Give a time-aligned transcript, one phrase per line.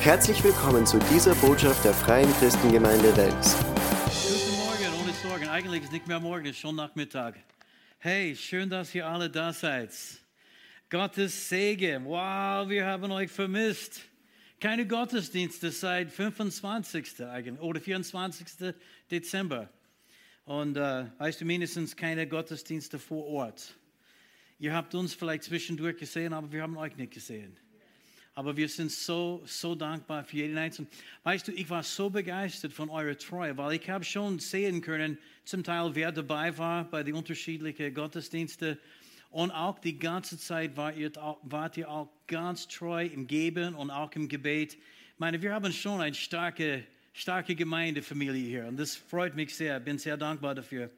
[0.00, 3.56] Herzlich willkommen zu dieser Botschaft der Freien Christengemeinde Wels.
[3.56, 5.48] Guten Morgen, ohne Sorgen.
[5.48, 7.34] Eigentlich ist nicht mehr morgen, es ist schon Nachmittag.
[7.98, 9.90] Hey, schön, dass ihr alle da seid.
[10.88, 12.04] Gottes Segen.
[12.04, 14.02] Wow, wir haben euch vermisst.
[14.60, 17.24] Keine Gottesdienste seit 25.
[17.26, 18.74] eigentlich oder 24.
[19.10, 19.68] Dezember.
[20.44, 23.74] Und äh, weißt du, mindestens keine Gottesdienste vor Ort.
[24.60, 27.56] Ihr habt uns vielleicht zwischendurch gesehen, aber wir haben euch nicht gesehen.
[28.38, 30.88] Aber wir sind so, so dankbar für jeden Einzelnen.
[31.24, 35.18] Weißt du, ich war so begeistert von eurer Treue, weil ich habe schon sehen können,
[35.44, 38.78] zum Teil wer dabei war bei den unterschiedlichen Gottesdiensten.
[39.32, 41.10] Und auch die ganze Zeit wart ihr,
[41.42, 44.74] wart ihr auch ganz treu im Geben und auch im Gebet.
[44.74, 49.78] Ich meine, wir haben schon eine starke, starke Gemeindefamilie hier und das freut mich sehr.
[49.78, 50.92] Ich bin sehr dankbar dafür.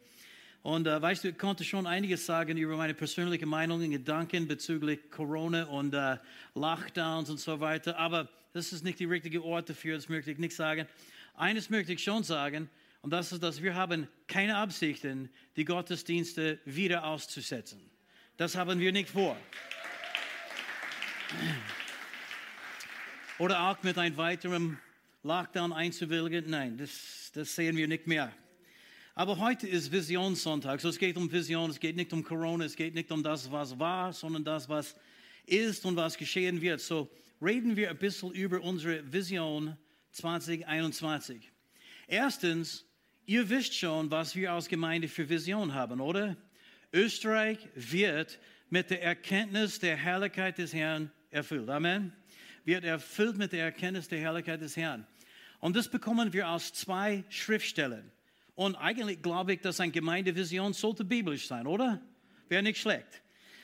[0.62, 4.46] Und äh, weißt du, ich konnte schon einiges sagen über meine persönliche Meinung und Gedanken
[4.46, 6.18] bezüglich Corona und äh,
[6.54, 7.98] Lockdowns und so weiter.
[7.98, 10.86] Aber das ist nicht der richtige Ort dafür, das möchte ich nicht sagen.
[11.34, 12.68] Eines möchte ich schon sagen,
[13.02, 17.80] und das ist, dass wir haben keine Absichten, die Gottesdienste wieder auszusetzen.
[18.36, 19.36] Das haben wir nicht vor.
[23.38, 24.78] Oder auch mit einem weiteren
[25.22, 26.50] Lockdown einzuwilligen.
[26.50, 28.32] Nein, das, das sehen wir nicht mehr.
[29.14, 30.80] Aber heute ist Visionssonntag.
[30.80, 33.50] So, es geht um Vision, es geht nicht um Corona, es geht nicht um das,
[33.50, 34.94] was war, sondern das, was
[35.46, 36.80] ist und was geschehen wird.
[36.80, 37.10] So
[37.42, 39.76] reden wir ein bisschen über unsere Vision
[40.12, 41.50] 2021.
[42.06, 42.86] Erstens,
[43.26, 46.36] ihr wisst schon, was wir als Gemeinde für Vision haben, oder?
[46.92, 51.68] Österreich wird mit der Erkenntnis der Herrlichkeit des Herrn erfüllt.
[51.68, 52.12] Amen.
[52.64, 55.06] Wird erfüllt mit der Erkenntnis der Herrlichkeit des Herrn.
[55.58, 58.10] Und das bekommen wir aus zwei Schriftstellen.
[58.60, 61.98] Und eigentlich glaube ich, dass eine Gemeindevision sollte biblisch sein, oder?
[62.50, 63.22] Wäre nicht schlecht.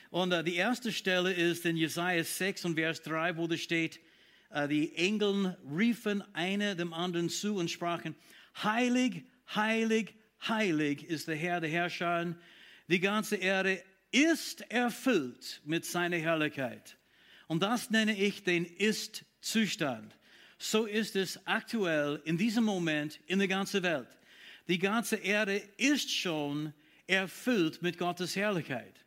[0.09, 3.99] Und uh, die erste Stelle ist in Jesaja 6 und Vers 3, wo da steht,
[4.49, 8.15] uh, die Engel riefen einer dem anderen zu und sprachen,
[8.63, 9.23] heilig,
[9.53, 10.15] heilig,
[10.47, 12.35] heilig ist der Herr der Herrscher.
[12.87, 16.97] Die ganze Erde ist erfüllt mit seiner Herrlichkeit.
[17.45, 20.17] Und das nenne ich den Ist-Zustand.
[20.57, 24.07] So ist es aktuell in diesem Moment in der ganzen Welt.
[24.67, 26.73] Die ganze Erde ist schon
[27.07, 29.05] erfüllt mit Gottes Herrlichkeit.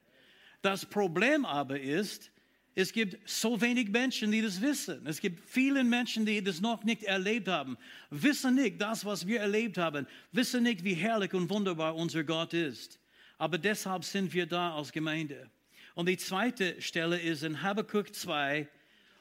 [0.62, 2.30] Das Problem aber ist,
[2.74, 5.06] es gibt so wenig Menschen, die das wissen.
[5.06, 7.76] Es gibt viele Menschen, die das noch nicht erlebt haben,
[8.10, 12.54] wissen nicht das, was wir erlebt haben, wissen nicht, wie herrlich und wunderbar unser Gott
[12.54, 12.98] ist.
[13.38, 15.50] Aber deshalb sind wir da als Gemeinde.
[15.94, 18.68] Und die zweite Stelle ist in Habakkuk 2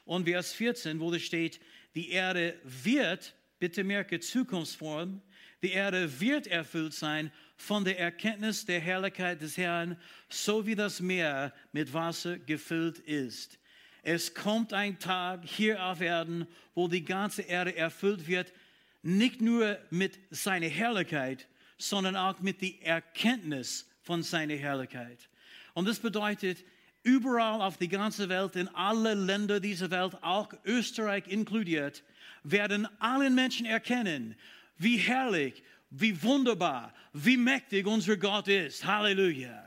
[0.04, 1.60] und Vers 14, wo es steht,
[1.94, 5.20] die Erde wird, bitte merke Zukunftsform,
[5.62, 9.96] die Erde wird erfüllt sein von der Erkenntnis der Herrlichkeit des Herrn,
[10.28, 13.58] so wie das Meer mit Wasser gefüllt ist.
[14.02, 18.52] Es kommt ein Tag hier auf Erden, wo die ganze Erde erfüllt wird,
[19.02, 21.46] nicht nur mit seiner Herrlichkeit,
[21.76, 25.28] sondern auch mit der Erkenntnis von seiner Herrlichkeit.
[25.74, 26.64] Und das bedeutet,
[27.02, 32.02] überall auf die ganze Welt, in alle Länder dieser Welt, auch Österreich inkludiert,
[32.42, 34.36] werden alle Menschen erkennen,
[34.80, 38.84] wie herrlich, wie wunderbar, wie mächtig unser Gott ist.
[38.84, 39.66] Halleluja.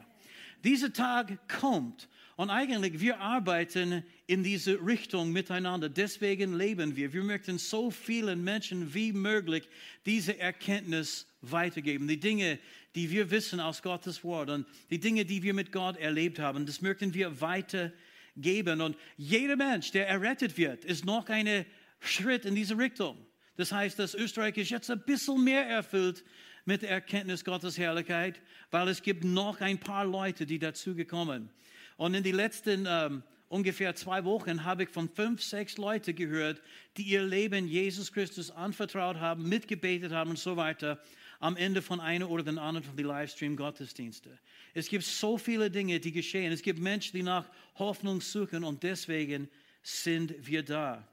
[0.64, 5.88] Dieser Tag kommt und eigentlich wir arbeiten in diese Richtung miteinander.
[5.88, 7.14] Deswegen leben wir.
[7.14, 9.70] Wir möchten so vielen Menschen wie möglich
[10.06, 12.08] diese Erkenntnis weitergeben.
[12.08, 12.58] Die Dinge,
[12.96, 16.66] die wir wissen aus Gottes Wort und die Dinge, die wir mit Gott erlebt haben,
[16.66, 18.82] das möchten wir weitergeben.
[18.82, 21.66] Und jeder Mensch, der errettet wird, ist noch ein
[22.00, 23.18] Schritt in diese Richtung.
[23.56, 26.24] Das heißt, dass Österreich ist jetzt ein bisschen mehr erfüllt
[26.66, 28.42] mit der Erkenntnis Gottes Herrlichkeit,
[28.72, 31.50] weil es gibt noch ein paar Leute, die dazugekommen.
[31.98, 36.62] Und in den letzten ähm, ungefähr zwei Wochen habe ich von fünf, sechs Leuten gehört,
[36.98, 41.00] die ihr Leben Jesus Christus anvertraut haben, mitgebetet haben und so weiter
[41.40, 44.32] am Ende von einer oder den anderen von den Livestream-Gottesdiensten.
[44.74, 46.54] Es gibt so viele Dinge, die geschehen.
[46.54, 49.50] Es gibt Menschen, die nach Hoffnung suchen und deswegen
[49.84, 51.06] sind wir da.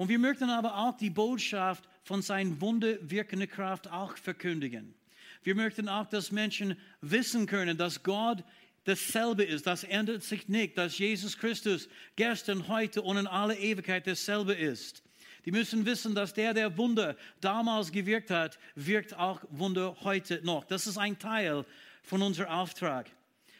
[0.00, 4.94] Und wir möchten aber auch die Botschaft von seiner wunderwirkenden Kraft auch verkündigen.
[5.42, 8.42] Wir möchten auch, dass Menschen wissen können, dass Gott
[8.84, 11.86] dasselbe ist, das ändert sich nicht, dass Jesus Christus
[12.16, 15.02] gestern, heute und in aller Ewigkeit dasselbe ist.
[15.44, 20.64] Die müssen wissen, dass der, der Wunder damals gewirkt hat, wirkt auch Wunder heute noch.
[20.64, 21.66] Das ist ein Teil
[22.02, 23.10] von unserem Auftrag.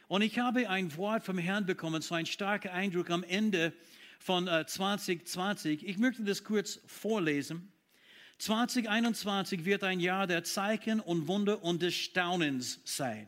[0.09, 3.75] Und ich habe ein Wort vom Herrn bekommen, so ein starker Eindruck am Ende
[4.21, 5.83] von 2020.
[5.83, 7.73] Äh, ich möchte das kurz vorlesen.
[8.39, 13.27] 2021 wird ein Jahr der Zeichen und Wunder und des Staunens sein.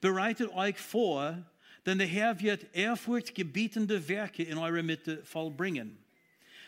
[0.00, 1.38] Bereitet euch vor,
[1.86, 5.98] denn der Herr wird ehrfurchtgebietende Werke in eurer Mitte vollbringen.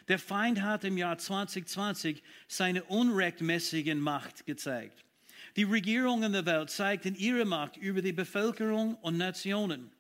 [0.08, 5.04] Der Feind hat im Jahr 2020 seine unrechtmäßige Macht gezeigt.
[5.56, 9.90] Die Regierungen der Welt zeigten ihre Macht über die Bevölkerung und Nationen.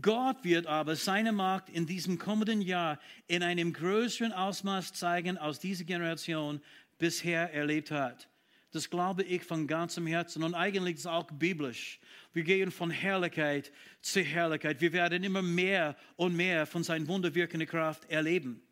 [0.00, 5.58] Gott wird aber seine Macht in diesem kommenden Jahr in einem größeren Ausmaß zeigen, als
[5.58, 6.60] diese Generation
[6.98, 8.28] bisher erlebt hat.
[8.72, 11.98] Das glaube ich von ganzem Herzen und eigentlich ist es auch biblisch.
[12.32, 14.80] Wir gehen von Herrlichkeit zu Herrlichkeit.
[14.80, 18.62] Wir werden immer mehr und mehr von seiner wunderwirkenden Kraft erleben.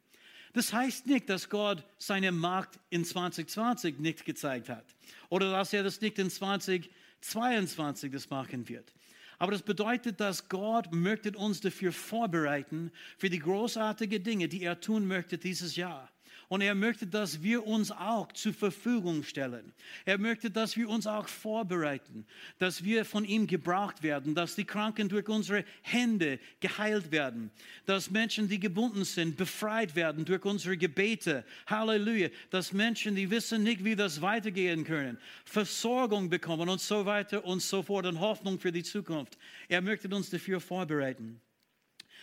[0.52, 4.84] Das heißt nicht, dass Gott seine Macht in 2020 nicht gezeigt hat
[5.28, 8.92] oder dass er das nicht in 2022 das machen wird.
[9.38, 14.80] Aber das bedeutet, dass Gott möchte uns dafür vorbereiten, für die großartigen Dinge, die er
[14.80, 16.10] tun möchte dieses Jahr.
[16.48, 19.74] Und er möchte, dass wir uns auch zur Verfügung stellen.
[20.06, 22.26] Er möchte, dass wir uns auch vorbereiten,
[22.58, 27.50] dass wir von ihm gebraucht werden, dass die Kranken durch unsere Hände geheilt werden,
[27.84, 31.44] dass Menschen, die gebunden sind, befreit werden durch unsere Gebete.
[31.66, 32.30] Halleluja.
[32.48, 37.60] Dass Menschen, die wissen nicht, wie das weitergehen können, Versorgung bekommen und so weiter und
[37.60, 39.36] so fort und Hoffnung für die Zukunft.
[39.68, 41.42] Er möchte uns dafür vorbereiten.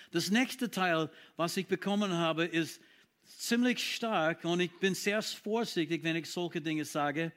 [0.10, 2.82] Das nächste Teil, was ich bekommen habe, ist,
[3.26, 7.32] ziemlich stark und ich bin sehr vorsichtig, wenn ich solche Dinge sage.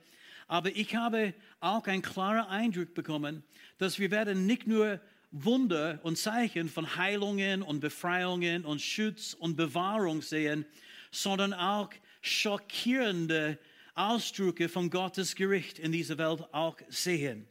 [0.46, 3.42] Aber ich habe auch einen klaren Eindruck bekommen,
[3.78, 5.00] dass wir werden nicht nur
[5.30, 10.64] Wunder und Zeichen von Heilungen und Befreiungen und Schutz und Bewahrung sehen,
[11.10, 11.90] sondern auch
[12.22, 13.58] schockierende
[13.94, 17.46] Ausdrücke von Gottes Gericht in dieser Welt auch sehen.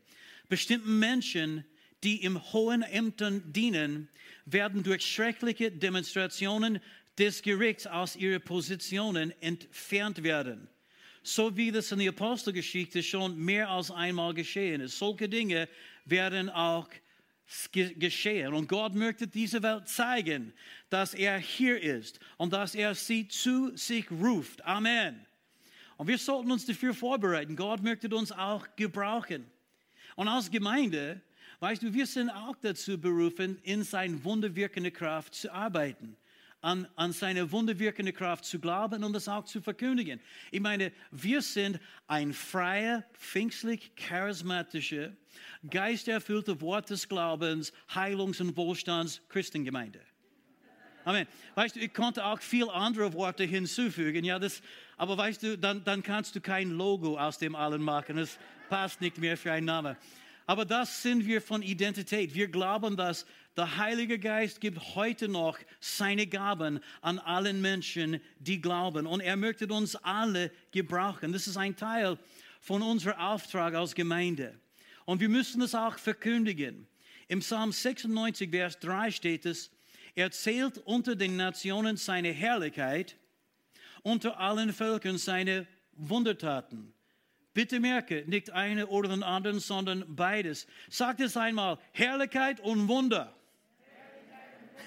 [0.50, 1.66] Bestimmten Menschen,
[2.04, 4.10] die im hohen Ämtern dienen,
[4.46, 6.80] werden durch schreckliche Demonstrationen
[7.18, 10.68] des Gerichts aus ihren Positionen entfernt werden.
[11.24, 14.98] So wie das in der Apostelgeschichte schon mehr als einmal geschehen ist.
[14.98, 15.68] Solche Dinge
[16.06, 16.88] werden auch
[17.96, 18.54] geschehen.
[18.54, 20.54] Und Gott möchte dieser Welt zeigen,
[20.90, 24.64] dass er hier ist und dass er sie zu sich ruft.
[24.64, 25.26] Amen.
[25.98, 27.56] Und wir sollten uns dafür vorbereiten.
[27.56, 29.50] Gott möchte uns auch gebrauchen.
[30.16, 31.22] Und als Gemeinde,
[31.60, 36.16] weißt du, wir sind auch dazu berufen, in seine wunderwirkende Kraft zu arbeiten
[36.62, 40.20] an, an seine wunderwirkende Kraft zu glauben und das auch zu verkündigen.
[40.52, 45.14] Ich meine, wir sind ein freier, pfingstlich charismatischer,
[45.70, 50.02] geisterfüllter Wort des Glaubens, Heilungs- und Wohlstands Christengemeinde.
[51.06, 51.26] Amen.
[51.56, 54.62] Weißt du, ich konnte auch viel andere Worte hinzufügen, ja, das,
[54.98, 58.18] aber weißt du, dann, dann kannst du kein Logo aus dem allen machen.
[58.18, 58.38] Das
[58.68, 59.96] passt nicht mehr für einen Namen.
[60.48, 62.34] Aber das sind wir von Identität.
[62.34, 63.26] Wir glauben, dass
[63.58, 69.08] der Heilige Geist gibt heute noch seine Gaben an allen Menschen, die glauben.
[69.08, 71.34] Und er möchte uns alle gebrauchen.
[71.34, 72.18] Das ist ein Teil
[72.62, 74.58] von unserem Auftrag als Gemeinde.
[75.04, 76.88] Und wir müssen es auch verkündigen.
[77.28, 79.70] Im Psalm 96, Vers 3 steht es,
[80.16, 83.18] er zählt unter den Nationen seine Herrlichkeit,
[84.02, 86.94] unter allen Völkern seine Wundertaten.
[87.58, 90.68] Bitte merke, nicht eine oder den anderen, sondern beides.
[90.92, 93.36] Sagt es einmal, Herrlichkeit und Wunder.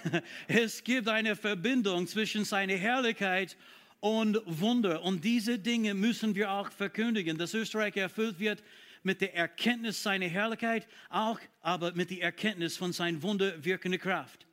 [0.46, 3.56] Es gibt eine Verbindung zwischen seiner Herrlichkeit
[3.98, 5.02] und Wunder.
[5.02, 8.62] Und diese Dinge müssen wir auch verkündigen, dass Österreich erfüllt wird
[9.02, 14.46] mit der Erkenntnis seiner Herrlichkeit, auch aber mit der Erkenntnis von seiner wunderwirkenden Kraft.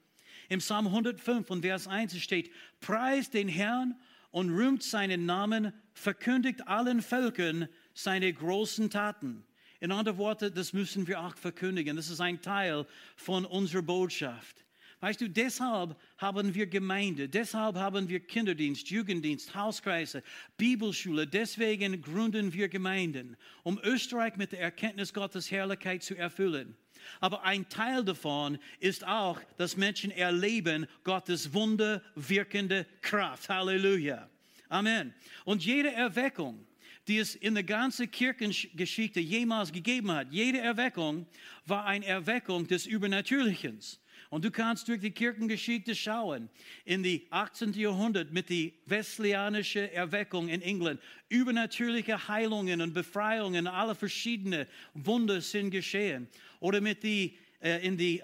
[0.49, 3.95] Im Psalm 105 und Vers 1 steht, preist den Herrn
[4.31, 9.43] und rühmt seinen Namen, verkündigt allen Völkern seine großen Taten.
[9.79, 11.95] In anderen Worten, das müssen wir auch verkündigen.
[11.97, 12.85] Das ist ein Teil
[13.15, 14.65] von unserer Botschaft.
[14.99, 20.23] Weißt du, deshalb haben wir Gemeinde, deshalb haben wir Kinderdienst, Jugenddienst, Hauskreise,
[20.57, 26.75] Bibelschule, deswegen gründen wir Gemeinden, um Österreich mit der Erkenntnis Gottes Herrlichkeit zu erfüllen.
[27.19, 33.49] Aber ein Teil davon ist auch, dass Menschen erleben Gottes wunderwirkende Kraft.
[33.49, 34.27] Halleluja.
[34.67, 35.13] Amen.
[35.45, 36.66] Und jede Erweckung,
[37.07, 40.31] die es in der ganzen Kirchengeschichte jemals gegeben hat.
[40.31, 41.25] Jede Erweckung
[41.65, 43.79] war eine Erweckung des Übernatürlichen.
[44.29, 46.49] Und du kannst durch die Kirchengeschichte schauen,
[46.83, 47.73] in die 18.
[47.73, 50.99] Jahrhundert mit der wesleyanischen Erweckung in England.
[51.29, 56.27] Übernatürliche Heilungen und Befreiungen, alle verschiedene Wunder sind geschehen.
[56.59, 58.21] Oder mit äh, in die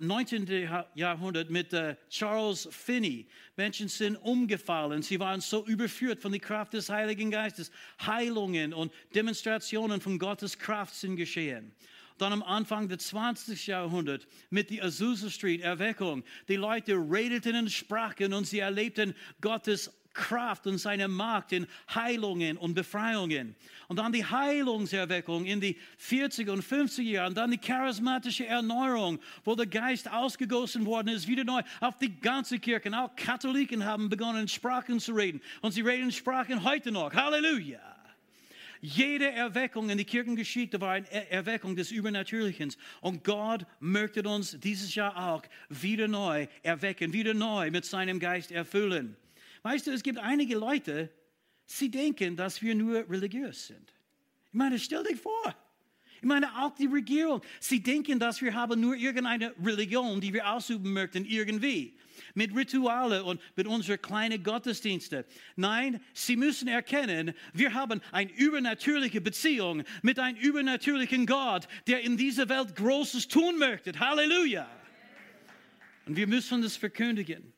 [0.00, 0.48] 19.
[0.48, 1.74] Äh, äh, Jahrhundert mit
[2.10, 3.26] Charles Finney.
[3.56, 7.70] Menschen sind umgefallen, sie waren so überführt von der Kraft des Heiligen Geistes.
[8.04, 11.72] Heilungen und Demonstrationen von Gottes Kraft sind geschehen.
[12.18, 13.66] Dann am Anfang des 20.
[13.66, 16.24] Jahrhunderts mit der Azusa Street Erweckung.
[16.48, 22.56] Die Leute redeten und sprachen und sie erlebten Gottes Kraft und seine Macht in Heilungen
[22.56, 23.54] und Befreiungen.
[23.88, 27.28] Und dann die Heilungserweckung in die 40er und 50er Jahre.
[27.28, 32.20] Und dann die charismatische Erneuerung, wo der Geist ausgegossen worden ist, wieder neu auf die
[32.20, 32.88] ganze Kirche.
[32.88, 35.40] Und auch Katholiken haben begonnen, Sprachen zu reden.
[35.60, 37.12] Und sie reden Sprachen heute noch.
[37.12, 37.80] Halleluja.
[38.84, 42.74] Jede Erweckung in die Kirchengeschichte war eine Erweckung des Übernatürlichen.
[43.00, 48.50] Und Gott möchte uns dieses Jahr auch wieder neu erwecken, wieder neu mit seinem Geist
[48.50, 49.16] erfüllen.
[49.62, 51.10] Weißt du, es gibt einige Leute,
[51.66, 53.92] sie denken, dass wir nur religiös sind.
[54.46, 55.56] Ich meine, stell dich vor.
[56.22, 60.48] Ich meine, auch die Regierung, sie denken, dass wir haben nur irgendeine Religion, die wir
[60.48, 61.98] ausüben möchten, irgendwie
[62.34, 65.24] mit Rituale und mit unseren kleinen Gottesdiensten.
[65.56, 72.16] Nein, sie müssen erkennen, wir haben eine übernatürliche Beziehung mit einem übernatürlichen Gott, der in
[72.16, 73.98] dieser Welt Großes tun möchte.
[73.98, 74.70] Halleluja.
[76.06, 77.52] Und wir müssen das verkündigen.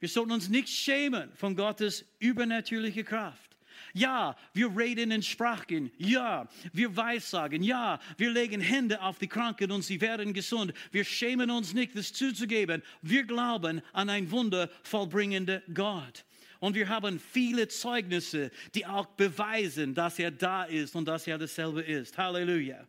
[0.00, 3.54] Wir sollten uns nicht schämen von Gottes übernatürlicher Kraft.
[3.92, 5.90] Ja, wir reden in Sprachen.
[5.98, 7.62] Ja, wir weissagen.
[7.62, 10.74] Ja, wir legen Hände auf die Kranken und sie werden gesund.
[10.90, 12.82] Wir schämen uns nicht, das zuzugeben.
[13.02, 16.24] Wir glauben an ein Wunder vollbringender Gott.
[16.58, 21.38] Und wir haben viele Zeugnisse, die auch beweisen, dass er da ist und dass er
[21.38, 22.18] dasselbe ist.
[22.18, 22.86] Halleluja.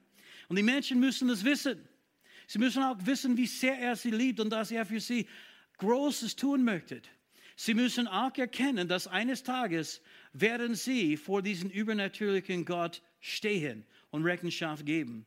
[0.47, 1.88] Und die Menschen müssen es wissen.
[2.47, 5.27] Sie müssen auch wissen, wie sehr er sie liebt und dass er für sie
[5.77, 7.01] Großes tun möchte.
[7.55, 10.01] Sie müssen auch erkennen, dass eines Tages
[10.34, 15.25] werden sie vor diesem übernatürlichen Gott stehen und Rechenschaft geben.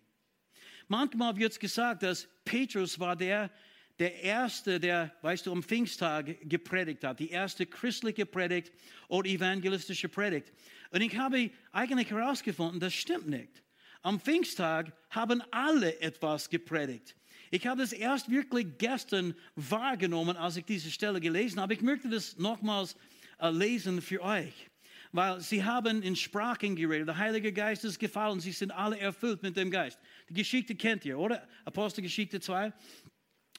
[0.89, 3.51] Manchmal wird gesagt, dass Petrus war der,
[3.99, 8.73] der Erste, der, weißt du, am Pfingsttag gepredigt hat, die erste christliche Predigt
[9.09, 10.53] oder evangelistische Predigt.
[10.91, 13.63] Und ich habe eigentlich herausgefunden, das stimmt nicht.
[14.03, 17.17] Am Pfingsttag haben alle etwas gepredigt.
[17.51, 21.75] Ich habe es erst wirklich gestern wahrgenommen, als ich diese Stelle gelesen habe.
[21.75, 22.97] Ich möchte das nochmals
[23.39, 24.69] äh, lesen für euch.
[25.13, 27.09] Weil sie haben in Sprachen geredet.
[27.09, 28.41] Der Heilige Geist ist gefallen.
[28.41, 29.99] Sie sind alle erfüllt mit dem Geist.
[30.29, 31.49] Die Geschichte kennt ihr, oder?
[31.65, 32.73] Apostelgeschichte 2.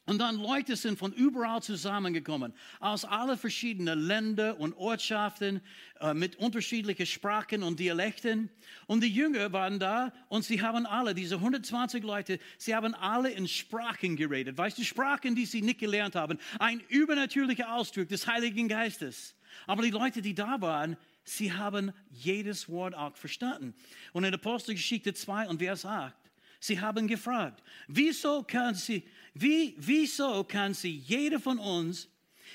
[0.09, 5.61] Und dann Leute sind von überall zusammengekommen, aus allen verschiedenen Ländern und Ortschaften
[5.99, 8.49] äh, mit unterschiedlichen Sprachen und Dialekten.
[8.87, 13.29] Und die Jünger waren da und sie haben alle, diese 120 Leute, sie haben alle
[13.29, 14.57] in Sprachen geredet.
[14.57, 16.39] Weißt du, Sprachen, die sie nicht gelernt haben.
[16.57, 19.35] Ein übernatürlicher Ausdruck des Heiligen Geistes.
[19.67, 23.75] Aber die Leute, die da waren, sie haben jedes Wort auch verstanden.
[24.13, 26.15] Und in Apostelgeschichte 2 und Vers 8,
[26.59, 32.09] sie haben gefragt, wieso kann sie wie, wieso kann sie jeder von uns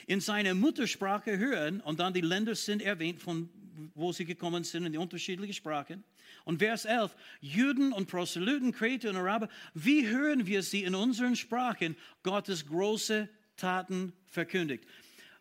[0.06, 3.48] in seiner Muttersprache hören und dann die Länder sind erwähnt, von
[3.94, 6.04] wo sie gekommen sind in die unterschiedlichen Sprachen.
[6.44, 11.36] Und Vers 11, Juden und Proselyten, Kreter und Araber, wie hören wir sie in unseren
[11.36, 14.84] Sprachen Gottes große Taten verkündigt?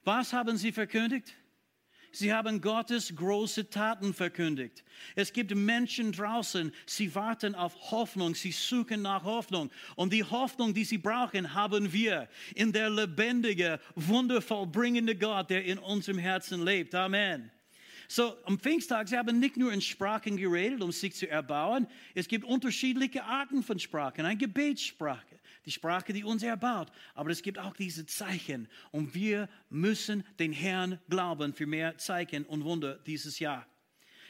[0.04, 1.34] Was haben sie verkündigt?
[2.16, 4.84] Sie haben Gottes große Taten verkündigt.
[5.16, 9.72] Es gibt Menschen draußen, sie warten auf Hoffnung, sie suchen nach Hoffnung.
[9.96, 15.66] Und die Hoffnung, die sie brauchen, haben wir in der lebendige, wundervoll bringende Gott, der
[15.66, 16.94] in unserem Herzen lebt.
[16.94, 17.50] Amen.
[18.08, 21.88] So, am Pfingsttag, sie haben nicht nur in Sprachen geredet, um sich zu erbauen.
[22.14, 24.24] Es gibt unterschiedliche Arten von Sprachen.
[24.24, 25.33] Eine Gebetssprache,
[25.66, 26.92] die Sprache, die uns erbaut.
[27.14, 28.68] Aber es gibt auch diese Zeichen.
[28.92, 33.66] Und wir müssen den Herrn glauben für mehr Zeichen und Wunder dieses Jahr.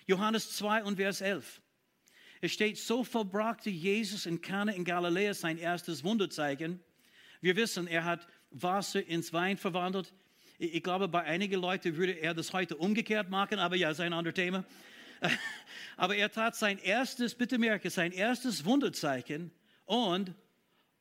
[0.05, 1.61] Johannes 2 und Vers 11.
[2.41, 6.81] Es steht, so vollbrachte Jesus in Kana in Galiläa sein erstes Wunderzeichen.
[7.39, 10.13] Wir wissen, er hat Wasser ins Wein verwandelt.
[10.59, 14.13] Ich glaube, bei einigen Leuten würde er das heute umgekehrt machen, aber ja, ist ein
[14.13, 14.65] anderes Thema.
[15.97, 19.51] Aber er tat sein erstes, bitte merke, sein erstes Wunderzeichen
[19.85, 20.33] und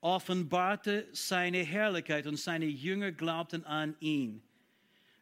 [0.03, 4.43] offenbarte seine Herrlichkeit und seine Jünger glaubten an ihn.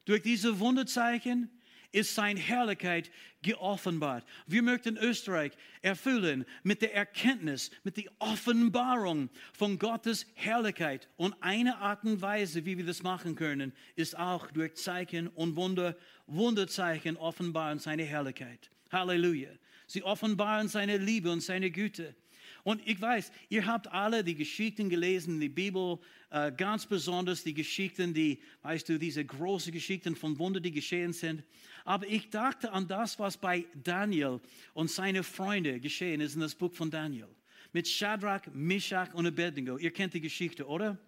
[0.06, 1.50] Durch diese Wunderzeichen
[1.92, 3.10] ist seine Herrlichkeit
[3.42, 4.24] geoffenbart.
[4.46, 11.08] Wir möchten Österreich erfüllen mit der Erkenntnis, mit der Offenbarung von Gottes Herrlichkeit.
[11.16, 15.56] Und eine Art und Weise, wie wir das machen können, ist auch durch Zeichen und
[15.56, 15.96] Wunder,
[16.26, 18.70] Wunderzeichen offenbaren seine Herrlichkeit.
[18.90, 19.50] Halleluja.
[19.86, 22.14] Sie offenbaren seine Liebe und seine Güte.
[22.62, 25.98] Und ich weiß, ihr habt alle die Geschichten gelesen der Bibel,
[26.30, 31.12] äh, ganz besonders die Geschichten, die, weißt du, diese großen Geschichten von Wunder, die geschehen
[31.12, 31.42] sind.
[31.84, 34.40] Aber ich dachte an das, was bei Daniel
[34.74, 37.28] und seine Freunde geschehen ist in das Buch von Daniel.
[37.72, 39.78] Mit Shadrach, Meshach und Abednego.
[39.78, 40.98] Ihr kennt die Geschichte, oder?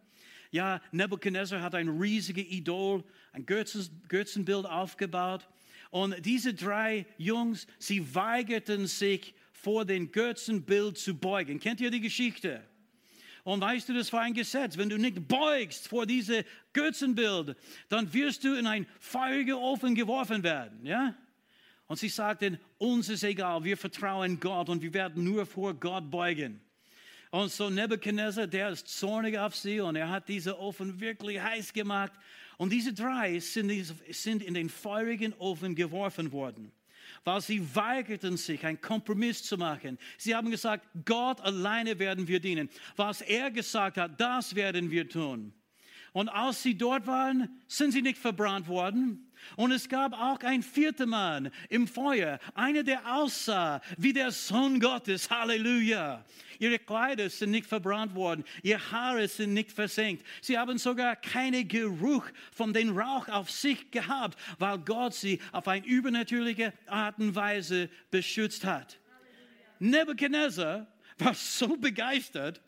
[0.51, 5.49] Ja, Nebuchadnezzar hat ein riesiges Idol, ein Götzenbild aufgebaut.
[5.91, 11.61] Und diese drei Jungs, sie weigerten sich, vor den Götzenbild zu beugen.
[11.61, 12.63] Kennt ihr die Geschichte?
[13.45, 14.77] Und weißt du, das war ein Gesetz.
[14.77, 17.57] Wenn du nicht beugst vor diese Götzenbild,
[17.89, 20.85] dann wirst du in ein feuriger Ofen geworfen werden.
[20.85, 21.15] Ja?
[21.87, 26.11] Und sie sagten, uns ist egal, wir vertrauen Gott und wir werden nur vor Gott
[26.11, 26.61] beugen.
[27.31, 31.73] Und so Nebuchadnezzar, der ist zornig auf sie und er hat diese Ofen wirklich heiß
[31.73, 32.13] gemacht.
[32.59, 36.73] Und diese drei sind in den feurigen Ofen geworfen worden
[37.25, 39.99] weil sie weigerten sich, einen Kompromiss zu machen.
[40.19, 42.69] Sie haben gesagt, Gott alleine werden wir dienen.
[42.97, 45.53] Was er gesagt hat, das werden wir tun.
[46.13, 49.33] Und als sie dort waren, sind sie nicht verbrannt worden.
[49.57, 54.79] Und es gab auch ein vierter Mann im Feuer, einer, der aussah wie der Sohn
[54.79, 55.31] Gottes.
[55.31, 56.25] Halleluja.
[56.59, 60.25] Ihre Kleider sind nicht verbrannt worden, ihre Haare sind nicht versenkt.
[60.41, 65.67] Sie haben sogar keinen Geruch von dem Rauch auf sich gehabt, weil Gott sie auf
[65.67, 69.01] eine übernatürliche Art und Weise beschützt hat.
[69.81, 70.87] Nebuchadnezzar
[71.19, 72.61] war so begeistert,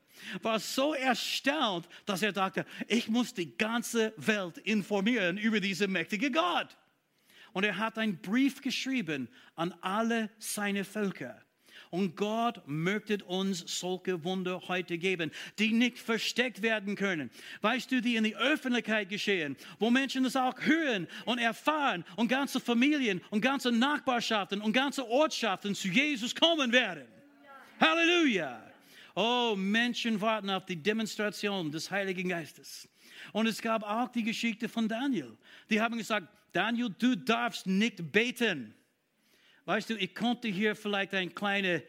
[0.42, 6.33] war so erstaunt, dass er dachte, ich muss die ganze Welt informieren über diesen mächtigen
[6.33, 6.76] Gott.
[7.52, 11.40] Und er hat einen Brief geschrieben an alle seine Völker.
[11.90, 15.30] Und Gott möchte uns solche Wunder heute geben,
[15.61, 17.30] die nicht versteckt werden können.
[17.61, 22.26] Weißt du, die in die Öffentlichkeit geschehen, wo Menschen das auch hören und erfahren und
[22.26, 27.06] ganze Familien und ganze Nachbarschaften und ganze Ortschaften zu Jesus kommen werden.
[27.80, 28.74] Halleluja!
[29.14, 32.88] Oh, Menschen warten auf die Demonstration des Heiligen Geistes.
[33.33, 35.37] Und es gab auch die Geschichte von Daniel.
[35.71, 38.75] Die haben gesagt, Daniel, du darfst nicht beten.
[39.66, 41.83] Weißt du, ich konnte hier vielleicht eine kleine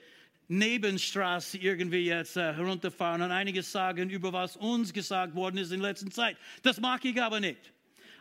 [0.48, 5.82] Nebenstraße irgendwie jetzt äh, herunterfahren und einiges sagen über was uns gesagt worden ist in
[5.82, 6.38] letzter Zeit.
[6.62, 7.74] Das mag ich aber nicht.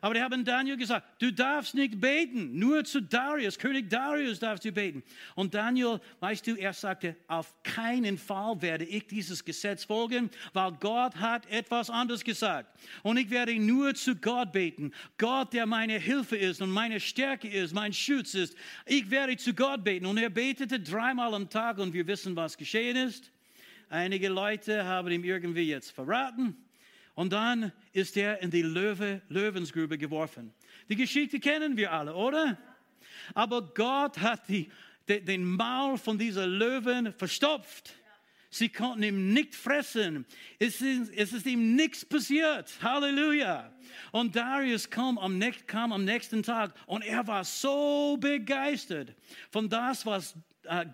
[0.04, 4.62] Aber die haben Daniel gesagt, du darfst nicht beten, nur zu Darius, König Darius darfst
[4.62, 5.02] du beten.
[5.34, 10.72] Und Daniel, weißt du, er sagte, auf keinen Fall werde ich dieses Gesetz folgen, weil
[10.72, 12.68] Gott hat etwas anderes gesagt.
[13.02, 14.92] Und ich werde nur zu Gott beten.
[15.16, 18.54] Gott, der meine Hilfe ist und meine Stärke ist, mein Schutz ist.
[18.84, 20.04] Ich werde zu Gott beten.
[20.04, 23.32] Und er betete dreimal am Tag und wir wissen, was geschehen ist.
[23.88, 26.58] Einige Leute haben ihm irgendwie jetzt verraten.
[27.14, 30.52] Und dann ist er in die Löwe, Löwensgrube geworfen.
[30.88, 32.58] Die Geschichte kennen wir alle, oder?
[33.34, 34.70] Aber Gott hat die,
[35.08, 37.94] de, den Maul von dieser Löwen verstopft.
[38.50, 40.26] Sie konnten ihn nicht fressen.
[40.58, 42.72] Es ist, es ist ihm nichts passiert.
[42.82, 43.72] Halleluja.
[44.12, 49.14] Und Darius kam am, kam am nächsten Tag und er war so begeistert
[49.50, 50.36] von das, was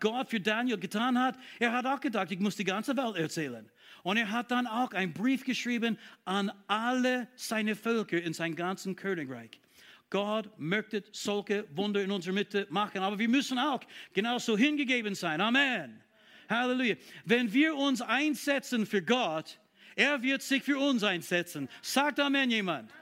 [0.01, 1.37] Gott für Daniel getan hat.
[1.59, 3.71] Er hat auch gedacht, ich muss die ganze Welt erzählen.
[4.03, 8.97] Und er hat dann auch einen Brief geschrieben an alle seine Völker in seinem ganzen
[8.97, 9.61] Königreich.
[10.09, 13.81] Gott möchte solche Wunder in unserer Mitte machen, aber wir müssen auch
[14.13, 15.41] genauso hingegeben sein.
[15.41, 16.03] Amen.
[16.49, 16.97] Halleluja.
[17.25, 19.61] Wenn wir uns einsetzen für Gott,
[19.95, 21.69] er wird sich für uns einsetzen.
[21.81, 22.91] Sagt Amen jemand.
[22.91, 23.01] Amen.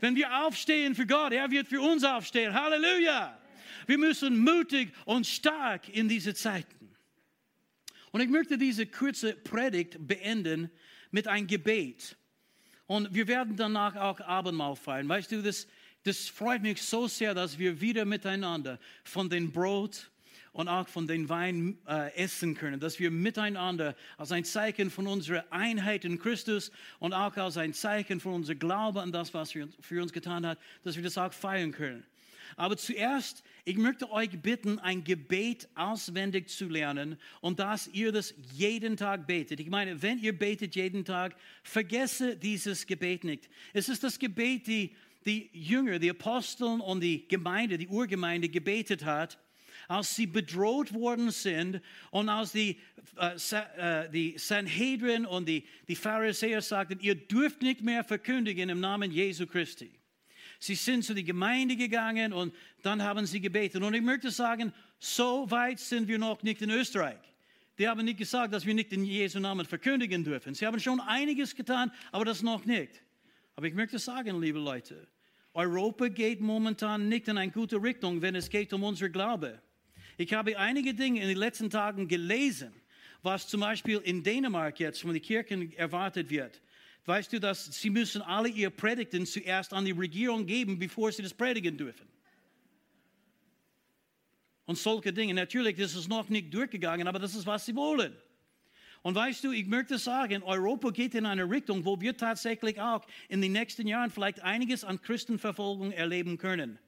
[0.00, 2.52] Wenn wir aufstehen für Gott, er wird für uns aufstehen.
[2.52, 3.38] Halleluja.
[3.86, 6.90] Wir müssen mutig und stark in diese Zeiten.
[8.12, 10.70] Und ich möchte diese kurze Predigt beenden
[11.10, 12.16] mit einem Gebet.
[12.86, 15.08] Und wir werden danach auch Abendmahl feiern.
[15.08, 15.66] Weißt du, das,
[16.04, 20.10] das freut mich so sehr, dass wir wieder miteinander von dem Brot
[20.52, 25.06] und auch von dem Wein äh, essen können, dass wir miteinander als ein Zeichen von
[25.06, 29.54] unserer Einheit in Christus und auch als ein Zeichen von unserem Glauben an das, was
[29.54, 32.04] er für uns getan hat, dass wir das auch feiern können.
[32.56, 38.34] Aber zuerst, ich möchte euch bitten, ein Gebet auswendig zu lernen und dass ihr das
[38.52, 39.60] jeden Tag betet.
[39.60, 43.48] Ich meine, wenn ihr betet jeden Tag, vergesse dieses Gebet nicht.
[43.72, 44.94] Es ist das Gebet, die
[45.26, 49.38] die Jünger, die Aposteln und die Gemeinde, die Urgemeinde gebetet hat,
[49.88, 51.80] als sie bedroht worden sind
[52.10, 52.80] und als die,
[53.16, 59.10] äh, die Sanhedrin und die, die Pharisäer sagten, ihr dürft nicht mehr verkündigen im Namen
[59.10, 59.90] Jesu Christi.
[60.58, 63.82] Sie sind zu der Gemeinde gegangen und dann haben sie gebetet.
[63.82, 67.18] Und ich möchte sagen, so weit sind wir noch nicht in Österreich.
[67.78, 70.54] Die haben nicht gesagt, dass wir nicht in Jesu Namen verkündigen dürfen.
[70.54, 73.02] Sie haben schon einiges getan, aber das noch nicht.
[73.54, 75.06] Aber ich möchte sagen, liebe Leute,
[75.52, 79.60] Europa geht momentan nicht in eine gute Richtung, wenn es geht um unser Glaube.
[80.18, 82.72] Ich habe einige Dinge in den letzten Tagen gelesen,
[83.22, 86.60] was zum Beispiel in Dänemark jetzt von den Kirchen erwartet wird.
[87.06, 91.22] Weißt du, dass sie müssen alle ihre Predigten zuerst an die Regierung geben, bevor sie
[91.22, 92.06] das predigen dürfen?
[94.64, 95.32] Und solche Dinge.
[95.32, 98.16] Natürlich, das ist noch nicht durchgegangen, aber das ist, was sie wollen.
[99.02, 103.06] Und weißt du, ich möchte sagen, Europa geht in eine Richtung, wo wir tatsächlich auch
[103.28, 106.80] in den nächsten Jahren vielleicht einiges an Christenverfolgung erleben können.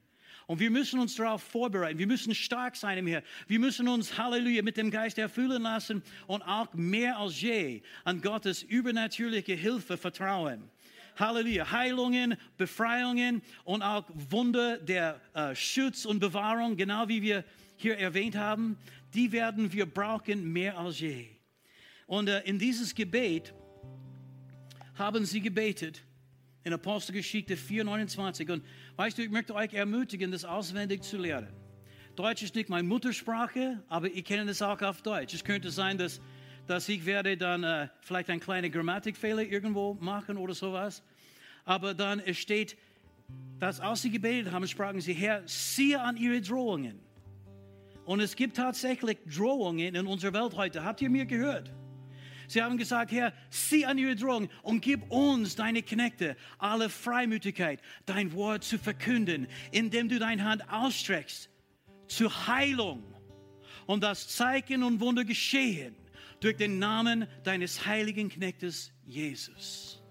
[0.49, 1.99] Und wir müssen uns darauf vorbereiten.
[1.99, 3.23] Wir müssen stark sein im Herrn.
[3.45, 8.19] Wir müssen uns, Halleluja, mit dem Geist erfüllen lassen und auch mehr als je an
[8.19, 10.63] Gottes übernatürliche Hilfe vertrauen.
[11.17, 11.69] Halleluja.
[11.69, 17.43] Heilungen, Befreiungen und auch Wunder der äh, Schutz und Bewahrung, genau wie wir
[17.77, 18.75] hier erwähnt haben,
[19.13, 21.27] die werden wir brauchen mehr als je.
[22.07, 23.53] Und äh, in dieses Gebet
[24.95, 26.01] haben sie gebetet
[26.63, 28.51] in Apostelgeschichte 4,29.
[28.51, 28.63] Und
[28.99, 31.47] weißt du, ich möchte euch ermutigen, das auswendig zu lernen.
[32.17, 35.33] Deutsch ist nicht meine Muttersprache, aber ich kenne es auch auf Deutsch.
[35.33, 36.19] Es könnte sein, dass,
[36.67, 41.01] dass ich werde dann äh, vielleicht einen kleinen Grammatikfehler irgendwo machen oder sowas.
[41.63, 42.75] Aber dann steht,
[43.57, 46.99] dass als sie gebetet haben, sprachen sie, Herr, siehe an ihre Drohungen.
[48.03, 50.83] Und es gibt tatsächlich Drohungen in unserer Welt heute.
[50.83, 51.71] Habt ihr mir gehört?
[52.49, 57.79] Sie haben gesagt, Herr, sieh an ihre Drohung und gib uns, deine Knechte, alle Freimütigkeit,
[58.07, 61.51] dein Wort zu verkünden, indem du deine Hand ausstreckst
[62.07, 63.03] zur Heilung
[63.85, 65.95] und das Zeichen und Wunder geschehen
[66.39, 70.01] durch den Namen deines heiligen Knechtes Jesus.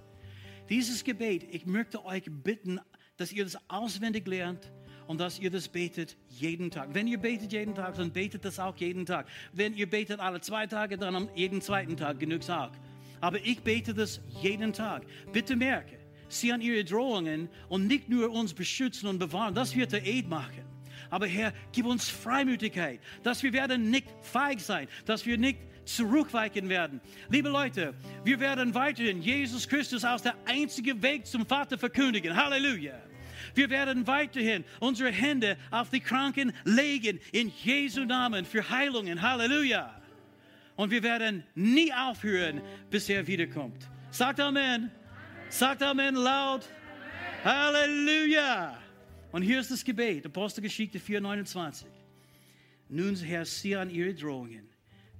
[0.68, 2.79] Dieses Gebet, ich möchte euch bitten,
[3.16, 4.70] dass ihr das auswendig lernt
[5.09, 6.90] und dass ihr das betet jeden Tag.
[6.92, 9.27] Wenn ihr betet jeden Tag, dann betet das auch jeden Tag.
[9.53, 12.71] Wenn ihr betet alle zwei Tage, dann am jeden zweiten Tag genügt auch.
[13.21, 15.03] Aber ich bete das jeden Tag.
[15.33, 19.92] Bitte merke, sie an ihre Drohungen und nicht nur uns beschützen und bewahren, das wird
[19.92, 20.62] der Eid machen.
[21.11, 26.68] Aber Herr, gib uns Freimütigkeit, dass wir werden nicht feig sein, dass wir nicht zurückweichen
[26.68, 27.01] werden.
[27.31, 27.94] Liebe Leute,
[28.25, 32.37] wir werden weiterhin Jesus Christus als der einzige Weg zum Vater verkündigen.
[32.37, 33.01] Halleluja.
[33.54, 39.22] Wir werden weiterhin unsere Hände auf die Kranken legen in Jesu Namen für Heilungen.
[39.22, 40.00] Halleluja.
[40.76, 43.88] Und wir werden nie aufhören, bis er wiederkommt.
[44.11, 44.90] Sagt Amen.
[45.48, 46.68] Sagt Amen laut.
[47.44, 48.78] Halleluja.
[49.32, 51.84] Und hier ist das Gebet, Apostelgeschichte 4,29.
[52.88, 54.68] Nun, Herr, sieh an ihre Drohungen.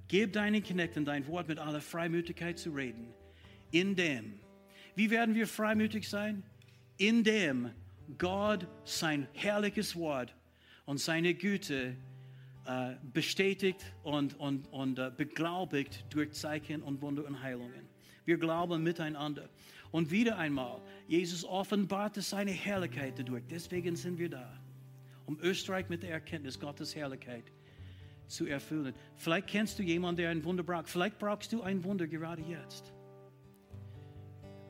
[0.07, 3.13] Gib deinen Knechten dein Wort mit aller Freimütigkeit zu reden.
[3.71, 4.39] In dem.
[4.95, 6.43] Wie werden wir freimütig sein?
[6.97, 7.71] In dem
[8.17, 10.35] Gott sein herrliches Wort
[10.85, 11.95] und seine Güte
[12.65, 17.87] äh, bestätigt und, und, und äh, beglaubigt durch Zeichen und Wunder und Heilungen.
[18.25, 19.49] Wir glauben miteinander.
[19.91, 23.43] Und wieder einmal, Jesus offenbarte seine Herrlichkeit dadurch.
[23.49, 24.59] Deswegen sind wir da,
[25.25, 27.45] um Österreich mit der Erkenntnis Gottes Herrlichkeit
[28.27, 28.93] zu erfüllen.
[29.15, 30.89] Vielleicht kennst du jemanden, der ein Wunder braucht.
[30.89, 32.93] Vielleicht brauchst du ein Wunder gerade jetzt.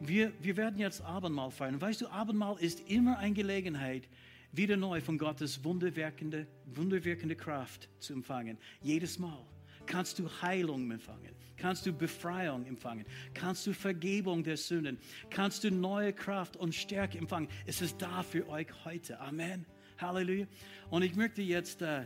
[0.02, 1.80] Wir, wir werden jetzt Abendmahl feiern.
[1.80, 4.08] Weißt du, Abendmahl ist immer eine Gelegenheit,
[4.52, 8.58] wieder neu von Gottes wunderwirkende, wunderwirkende Kraft zu empfangen.
[8.82, 9.46] Jedes Mal
[9.86, 14.98] kannst du Heilung empfangen, kannst du Befreiung empfangen, kannst du Vergebung der Sünden,
[15.30, 17.50] kannst du neue Kraft und Stärke empfangen.
[17.66, 19.20] Es ist da für euch heute.
[19.20, 19.66] Amen.
[19.98, 20.48] Halleluja.
[20.90, 22.06] Und ich möchte jetzt, äh,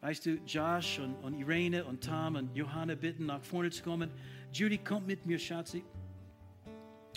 [0.00, 4.10] weißt du, Josh und, und Irene und Tom und Johanna bitten, nach vorne zu kommen.
[4.52, 5.82] Judy, kommt mit mir, Schatzi.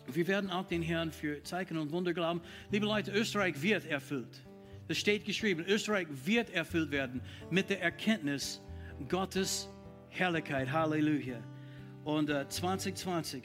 [0.08, 2.42] Wir werden auch den Herrn für Zeichen und Wunder glauben.
[2.72, 4.42] Liebe Leute, Österreich wird erfüllt.
[4.88, 8.62] Es steht geschrieben, Österreich wird erfüllt werden mit der Erkenntnis
[9.10, 9.68] Gottes
[10.10, 10.72] Herrlichkeit.
[10.72, 11.44] Halleluja.
[12.06, 13.44] Und äh, 2020,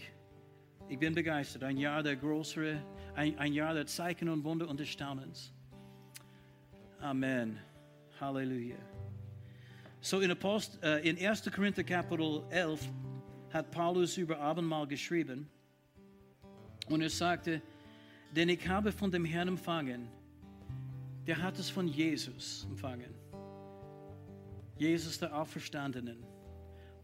[0.88, 1.64] ich bin begeistert.
[1.64, 2.80] Ein Jahr der größere,
[3.16, 5.52] ein, ein Jahr der Zeichen und Wunder und des Staunens.
[7.00, 7.58] Amen.
[8.20, 8.76] Halleluja.
[10.00, 11.50] So in, Apost, äh, in 1.
[11.50, 12.80] Korinther Kapitel 11
[13.52, 15.48] hat Paulus über Abendmahl geschrieben.
[16.88, 17.62] Und er sagte,
[18.34, 20.08] denn ich habe von dem Herrn empfangen,
[21.26, 23.14] der hat es von Jesus empfangen.
[24.76, 26.24] Jesus der Auferstandenen.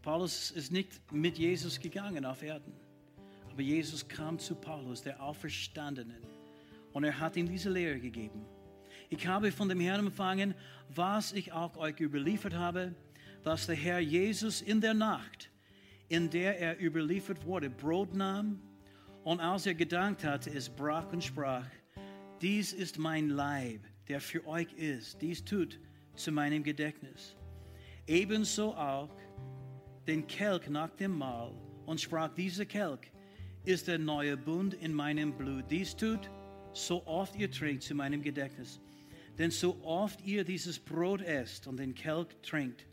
[0.01, 2.73] Paulus ist nicht mit Jesus gegangen auf Erden,
[3.49, 6.23] aber Jesus kam zu Paulus, der Auferstandenen,
[6.93, 8.45] und er hat ihm diese Lehre gegeben.
[9.09, 10.55] Ich habe von dem Herrn empfangen,
[10.93, 12.95] was ich auch euch überliefert habe,
[13.43, 15.49] dass der Herr Jesus in der Nacht,
[16.07, 18.61] in der er überliefert wurde, Brot nahm
[19.23, 21.65] und als er gedankt hatte, es brach und sprach,
[22.41, 25.79] dies ist mein Leib, der für euch ist, dies tut
[26.15, 27.35] zu meinem Gedächtnis.
[28.07, 29.15] Ebenso auch
[30.07, 31.53] den Kelch nach dem Mahl
[31.85, 33.11] und sprach, dieser Kelch
[33.65, 35.65] ist der neue Bund in meinem Blut.
[35.69, 36.31] Dies tut,
[36.73, 38.79] so oft ihr trinkt, zu meinem Gedächtnis.
[39.37, 42.85] Denn so oft ihr dieses Brot esst und den Kelch trinkt,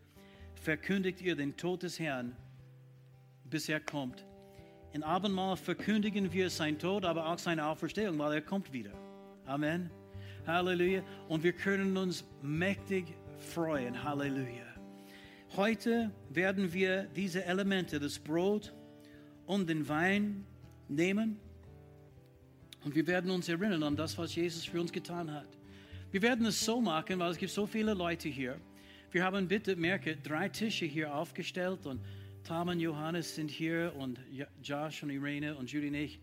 [0.54, 2.36] verkündigt ihr den Tod des Herrn,
[3.44, 4.25] bis er kommt.
[4.92, 8.92] In Abendmahl verkündigen wir sein Tod, aber auch seine Auferstehung, weil er kommt wieder.
[9.44, 9.90] Amen.
[10.46, 11.02] Halleluja.
[11.28, 13.06] Und wir können uns mächtig
[13.38, 14.02] freuen.
[14.02, 14.64] Halleluja.
[15.56, 18.72] Heute werden wir diese Elemente, das Brot
[19.46, 20.44] und den Wein
[20.88, 21.38] nehmen
[22.86, 25.48] und wir werden uns erinnern an das, was Jesus für uns getan hat.
[26.12, 28.60] Wir werden es so machen, weil es gibt so viele Leute hier.
[29.10, 32.00] Wir haben bitte, merke, drei Tische hier aufgestellt und
[32.46, 34.20] Tom und Johannes sind hier und
[34.62, 36.20] Josh und Irene und Judy und ich.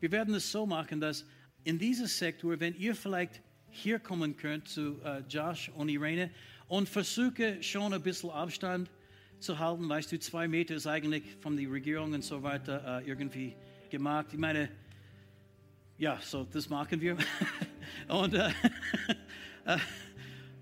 [0.00, 1.24] Wir werden es so machen, dass
[1.64, 6.30] in diesem Sektor, wenn ihr vielleicht hier kommen könnt zu uh, Josh und Irene
[6.68, 8.90] und versuche schon ein bisschen Abstand
[9.40, 13.08] zu halten, weißt du, zwei Meter ist eigentlich von der Regierung und so weiter uh,
[13.08, 13.56] irgendwie
[13.88, 14.26] gemacht.
[14.30, 14.68] Ich meine,
[15.96, 17.16] ja, so das machen wir.
[18.08, 18.50] und, uh,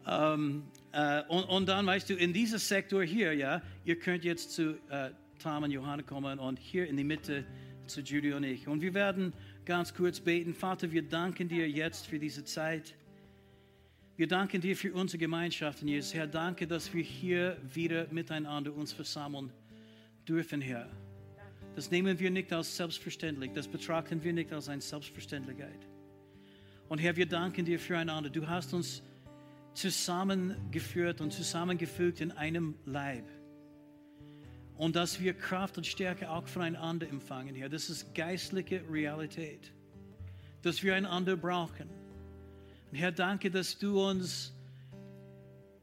[0.09, 4.51] um, Uh, und, und, dann weißt du, in diesem Sektor hier, ja, ihr könnt jetzt
[4.51, 7.45] zu uh, Tom und Johanna kommen und hier in die Mitte
[7.87, 8.67] zu Judy und ich.
[8.67, 9.33] Und wir werden
[9.65, 10.53] ganz kurz beten.
[10.53, 12.95] Vater, wir danken dir jetzt für diese Zeit.
[14.17, 16.13] Wir danken dir für unsere Gemeinschaft, Jesus.
[16.13, 19.53] Herr, danke, dass wir hier wieder miteinander uns versammeln
[20.27, 20.89] dürfen, Herr.
[21.75, 25.87] Das nehmen wir nicht als selbstverständlich, das betrachten wir nicht als eine Selbstverständlichkeit.
[26.89, 28.29] Und Herr, wir danken dir füreinander.
[28.29, 29.03] Du hast uns
[29.75, 33.25] zusammengeführt und zusammengefügt in einem Leib.
[34.77, 37.69] Und dass wir Kraft und Stärke auch voneinander empfangen, Herr.
[37.69, 39.73] Das ist geistliche Realität.
[40.63, 41.89] Dass wir einander brauchen.
[42.91, 44.55] Und Herr, danke, dass du uns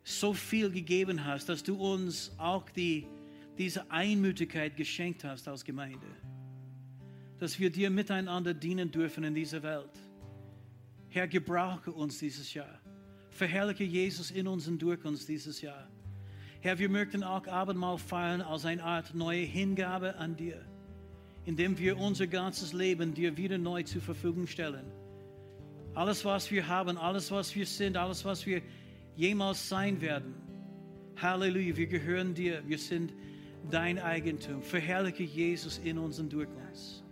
[0.03, 3.05] so viel gegeben hast, dass du uns auch die,
[3.57, 6.07] diese Einmütigkeit geschenkt hast als Gemeinde.
[7.39, 9.91] Dass wir dir miteinander dienen dürfen in dieser Welt.
[11.09, 12.79] Herr, gebrauche uns dieses Jahr.
[13.37, 15.87] Verherrliche Jesus in uns und durch uns dieses Jahr.
[16.59, 20.65] Herr, wir möchten auch Abendmahl feiern als eine Art neue Hingabe an dir,
[21.45, 24.91] indem wir unser ganzes Leben dir wieder neu zur Verfügung stellen.
[25.93, 28.63] Alles, was wir haben, alles, was wir sind, alles, was wir
[29.15, 30.33] jemals sein werden.
[31.17, 33.13] Halleluja, wir gehören dir, wir sind
[33.69, 34.63] dein Eigentum.
[34.63, 37.03] Verherrliche Jesus in uns und durch uns.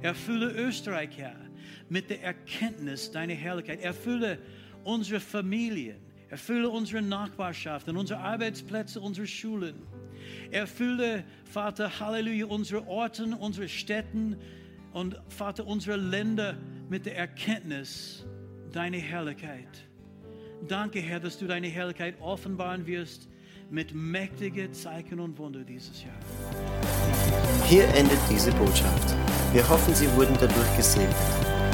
[0.00, 1.36] Erfülle Österreich, Herr,
[1.90, 3.82] mit der Erkenntnis deiner Herrlichkeit.
[3.82, 4.38] Erfülle
[4.88, 5.96] unsere Familien,
[6.30, 9.74] erfülle unsere Nachbarschaft, unsere Arbeitsplätze, unsere Schulen.
[10.50, 14.36] Erfülle, Vater, Halleluja, unsere Orten, unsere Städten
[14.92, 16.56] und Vater, unsere Länder
[16.88, 18.24] mit der Erkenntnis
[18.72, 19.86] deiner Herrlichkeit.
[20.66, 23.28] Danke, Herr, dass du deine Herrlichkeit offenbaren wirst
[23.70, 26.18] mit mächtigen Zeichen und Wunder dieses Jahr.
[27.66, 29.14] Hier endet diese Botschaft.
[29.52, 31.47] Wir hoffen, Sie wurden dadurch gesegnet.